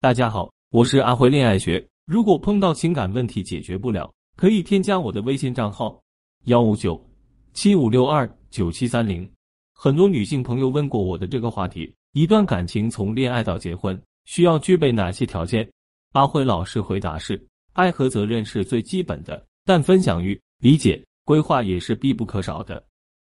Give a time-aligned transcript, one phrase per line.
[0.00, 1.84] 大家好，我是阿辉恋爱学。
[2.06, 6.00] 如果碰到情感问题解决不了，可以添加我的微信账号
[6.44, 7.04] 幺五九
[7.52, 9.28] 七五六二九七三零。
[9.74, 15.68] 很多女性朋友问过我的这个话题：一段感情从恋爱到结婚需要具备哪些条件？
[16.12, 22.80] 阿辉老师回答是：爱和责任是最基本的，但分享欲、理解、规划也是必不可少的。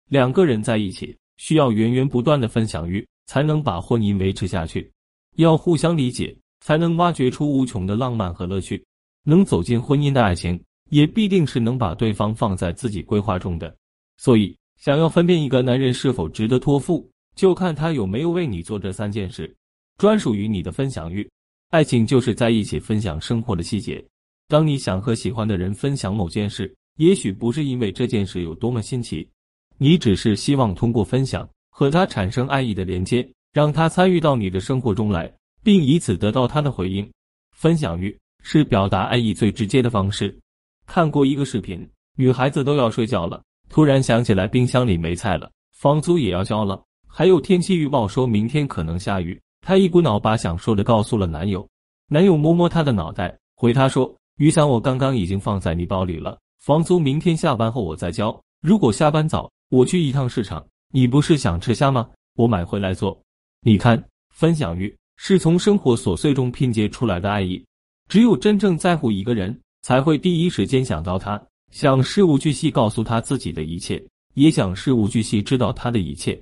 [0.10, 4.92] 两个人在一起需要源源不断的分享欲，才能把婚姻维持下去。
[5.38, 8.84] 要互相理解，才能挖掘出无穷的浪漫和乐趣。
[9.24, 13.72] 能走进婚姻的爱情，也必定是能把对方放在自己规划中的。
[14.18, 19.56] 所以，想要分辨一个男人是否值得托付，就看他有没有为你做这三件事，
[20.00, 21.30] 专属于你的分享欲。
[21.70, 24.04] 爱情就是在一起分享生活的细节。
[24.48, 29.30] 当你想和喜欢的人分享某件事，也许不是因为这件事有多么新奇，
[29.78, 33.30] 你只是希望通过分享和他产生爱意的连接。
[33.54, 35.34] 让他参与到你的生活中来，
[35.66, 37.12] 并以此得到他的回应。
[37.54, 40.38] 分享欲是表达爱意最直接的方式。
[40.86, 49.42] 看过一个视频，女孩子都要睡觉了，突然想起来冰箱里没菜了，房租也要交了，还有天气预报说明天可能下雨。
[49.62, 51.68] 她一股脑把想说的告诉了男友。
[52.10, 58.40] 男友摸摸她的脑袋，回她说：“雨伞我刚刚已经放在你包里了，房租明天下班后我再交。
[58.62, 60.64] 如果下班早，我去一趟市场。
[60.94, 62.08] 你不是想吃虾吗？
[62.36, 63.20] 我买回来做。”
[63.66, 67.64] 你看，分享欲是从生活琐碎中拼接出来的爱意。
[68.08, 74.04] 只有真正在乎一个人，才会第一时间想到他，想事无巨细告诉他自己的一切，
[74.36, 76.40] 也想事无巨细知道他的一切。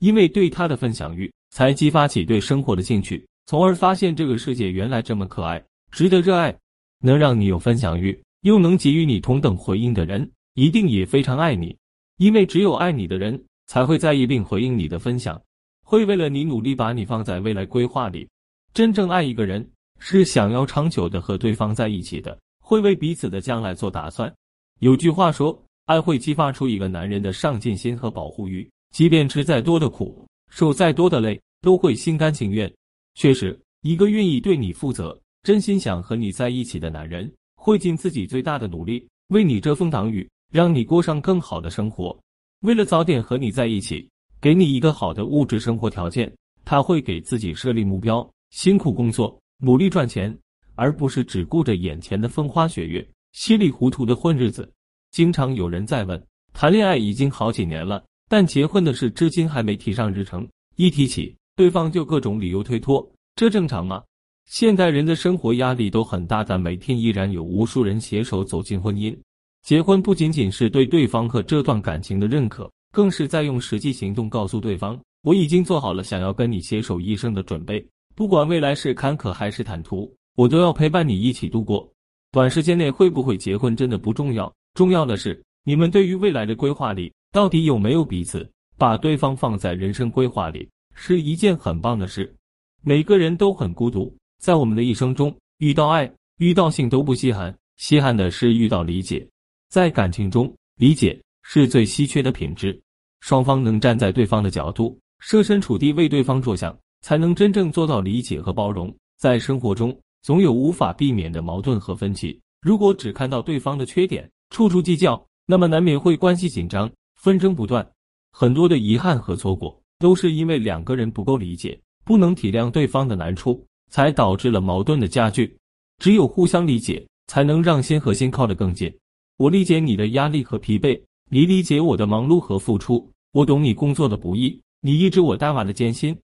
[0.00, 6.54] 因为对他的分享欲，才激发起对生活的兴趣，从而发现这个世界原来这么可爱，值得热爱。
[7.00, 11.76] 能让你有分享欲，又能给予你同等回应的人，一定也非常爱你。
[12.16, 15.40] 因为只有爱你的人，才会在意并回应你的分享。
[15.84, 18.26] 会为了你努力，把你放在未来规划里。
[18.72, 19.64] 真正爱一个人，
[20.00, 24.34] 是想要长久的和对方在一起的，会为彼此的将来做打算。
[24.80, 32.72] 有句话说，爱会激发出一个男人的上进心和保护欲，即便吃再多的苦，受再多的累，都会心甘情愿。
[33.14, 42.18] 确实，一个愿意对你负责、真心想和你在一起的男人，会尽自己最大的努力，为你遮风挡雨，让你过上更好的生活。
[42.62, 44.08] 为了早点和你在一起。
[44.44, 46.30] 给你一个好的物质生活条件，
[46.66, 50.38] 他会给自己设立目标，辛苦工作，努力赚钱，
[50.74, 54.70] 而不是只顾着眼前的风花雪月，稀里糊涂的混日子。
[55.12, 56.22] 经常有人在问，
[56.52, 60.46] 谈恋爱已经好几年了，但结婚的事至今还没提上日程，
[60.76, 64.02] 一提起，对方就各种理由推脱，这正常吗？
[64.44, 69.16] 现代人的生活压力都很大，但每天依然有无数人携手走进婚姻。
[69.62, 72.70] 结婚不仅仅是对对方和这段感情的认可。
[72.94, 77.84] 更是在用实际行动告诉对方，我已经做好了想要跟你携手一生的准备，
[78.14, 81.92] 不管未来是坎坷还是坦途，我都要陪伴你一起度过。
[82.30, 92.32] 短时间内会不会结婚真的不重要，重要的是你们对于未来的规划里到底有没有彼此，把对方放在人生规划里是一件很棒的事。
[92.80, 99.28] 每个人都很孤独，在我们的一生中，遇到爱、遇到性都不稀罕，稀罕的是遇到理解。
[99.68, 102.80] 在感情中，理解是最稀缺的品质。
[103.24, 108.94] 双方能站在对方的角度，设身处地为对方着想，才能真正做到理解和包容。
[109.16, 112.38] 在生活中，总有无法避免的矛盾和分歧。
[112.60, 117.90] 如果只看到对方的缺点，处处计较，那么难免会关系紧张，纷争不断。
[118.30, 125.56] 很多的遗憾和错过，都是因为两个人不够理解，不能体谅对方的难处，才导致了矛盾的加剧。
[125.98, 128.94] 只有互相理解，才能让心和心靠得更近。
[129.38, 133.10] 我理解你的压力和疲惫，你理解我的忙碌和付出。
[133.34, 136.16] 我懂你工作的不易，你一直我带娃的艰辛，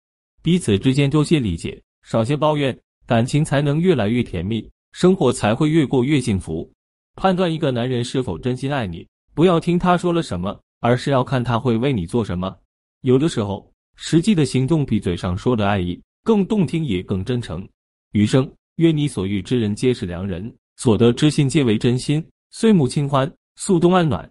[0.45, 6.71] 彼此之间多些理解，少些抱怨，感情才能越来越甜蜜，生活才会越过越幸福。
[7.17, 9.05] 判断一个男人是否真心爱你，
[9.35, 12.57] 不要听他说了什么，而是要看他会为你做什么。
[13.01, 17.69] 有的时候，实际的行动比嘴上说的爱意更动听，也更真诚。
[18.13, 22.25] 余生，愿你所遇之人皆是良人，所得之心皆为真心。
[22.51, 24.31] 岁暮清欢，宿冬安暖。